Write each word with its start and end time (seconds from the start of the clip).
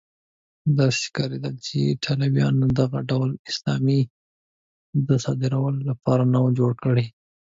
داسې 0.77 0.99
ښکارېدل 1.07 1.55
چې 1.65 1.75
ایټالویانو 1.89 2.65
دغه 2.79 2.99
ډول 3.09 3.29
سلامي 3.55 4.01
د 5.07 5.09
صادرولو 5.23 5.79
لپاره 5.89 6.23
نه 6.33 6.39
وه 6.43 6.51
جوړه 6.59 6.75
کړې. 6.83 7.05